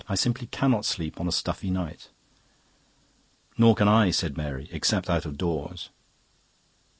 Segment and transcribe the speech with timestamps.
[0.09, 2.07] "I simply cannot sleep on a stuffy night."
[3.55, 5.89] "Nor can I," said Mary, "except out of doors."